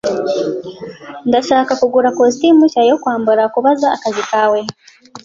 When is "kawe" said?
4.31-4.59